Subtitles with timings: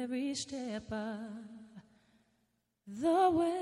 [0.00, 0.88] every step
[2.86, 3.52] the way。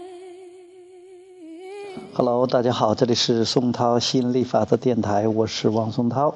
[2.15, 6.33] Hello，大家好，这里是宋涛心理法则电台，我是王宋涛。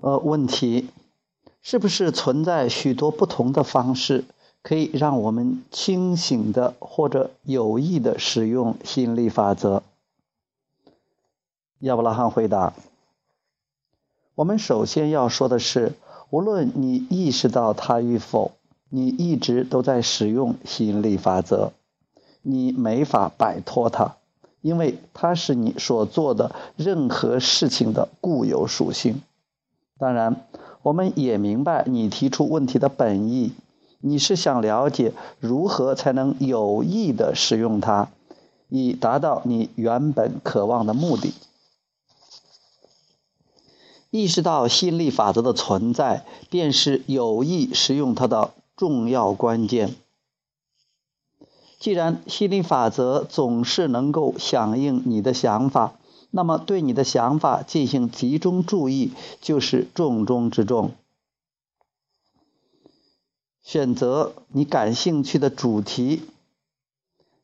[0.00, 0.90] 呃，问题
[1.62, 4.24] 是不是存在许多不同的方式
[4.64, 9.82] 可以让我们清醒的或者有意的使用吸引力法则？
[11.80, 12.72] 亚伯拉罕回答：
[14.34, 15.92] 我们首先要说的是，
[16.30, 18.52] 无论你意识到它与否，
[18.88, 21.72] 你一直都在使用吸引力法则，
[22.40, 24.16] 你没法摆脱它，
[24.62, 29.20] 因为它是你所做的任何事情的固有属性。
[29.98, 30.46] 当然，
[30.80, 33.52] 我们也明白你提出问题的本意，
[34.06, 38.10] 你是想了解如何才能有意的使用它，
[38.68, 41.32] 以达到你原本渴望的目的。
[44.10, 49.94] 意识到吸引力法则的存在，便是有意使用它的重要关键。
[51.78, 55.94] 既然吸引力法则总是能够响应你的想法，
[56.30, 60.90] 那么对你的想法进行集中注意就是重中之重。
[63.74, 66.22] 选择你感兴趣的主题，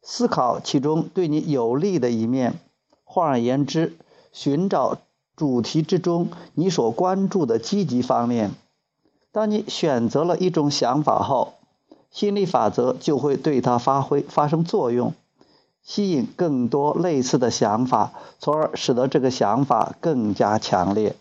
[0.00, 2.60] 思考其中对你有利的一面。
[3.02, 3.96] 换而言之，
[4.30, 4.98] 寻找
[5.34, 8.52] 主题之中你所关注的积极方面。
[9.32, 11.54] 当你选择了一种想法后，
[12.12, 15.14] 心理法则就会对它发挥发生作用，
[15.82, 21.16] 吸引更多类似的想法，从而使得这个想法更加强烈。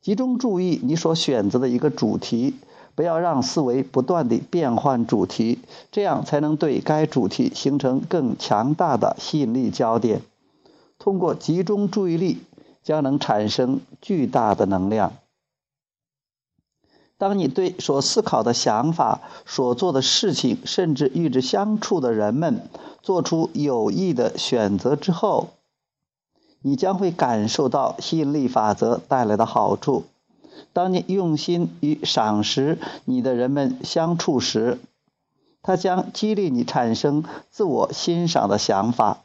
[0.00, 2.56] 集中注意你所选择的一个主题，
[2.98, 5.60] 不要让思维不断地变换主题，
[5.92, 10.20] 这样才能对该主题形成更强大的吸引力焦点。
[10.98, 12.38] 通过集中注意力，
[12.82, 15.12] 将能产生巨大的能量。
[17.18, 22.68] 当你对所思考的想法、所做的事情，甚至与之相处的人们
[23.00, 25.50] 做出有益的选择之后，
[26.62, 30.02] 你将会感受到吸引力法则带来的好处。
[30.72, 34.78] 当你用心与赏识你的人们相处时，
[35.62, 39.18] 它将激励你产生自我欣赏的想法。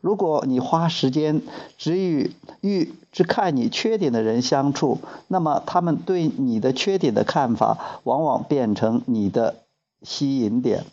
[0.00, 1.40] 如果你花时间
[1.78, 4.98] 只与与只看你缺点的人相处，
[5.28, 9.56] 那么他们对你的缺点的看法往往变成你的
[10.02, 10.84] 吸引点。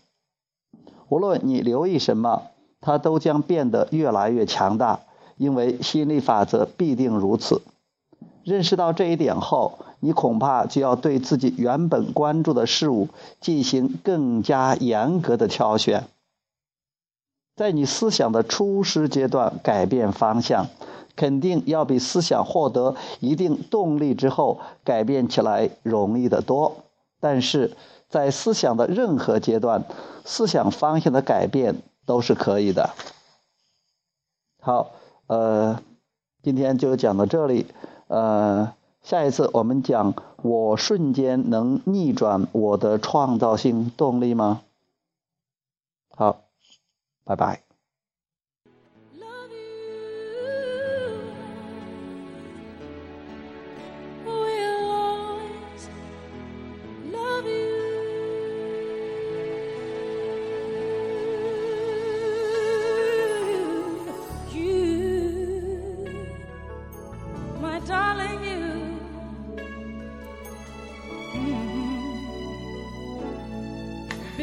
[1.09, 2.43] 无论你留意什么，
[2.79, 5.01] 它都将变得越来越强大，
[5.35, 7.61] 因为吸引力法则必定如此。
[8.43, 13.09] 认识到这一点后，你恐怕就要对自己原本关注的事物
[13.39, 16.07] 进行更加严格的挑选。
[17.55, 20.67] 在你思想的初始阶段改变方向，
[21.15, 26.77] 肯定要比思想获得一定动力之后改变起来容易得多。
[27.19, 27.75] 但是
[28.09, 29.83] 在思想的任何阶段，
[30.25, 31.75] 思想方向的改变
[32.05, 32.89] 都是可以的。
[34.59, 34.91] 好，
[35.27, 35.79] 呃，
[36.43, 37.65] 今天就讲到这里，
[38.07, 44.61] 呃，下一次我们讲我瞬间能逆转我的创造性动力吗？
[46.09, 46.41] 好。
[47.23, 47.70] 拜拜。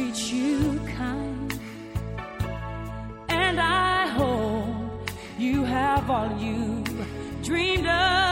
[0.00, 1.60] treat you kind.
[3.28, 6.82] And I hope you have all you
[7.42, 8.29] dreamed of.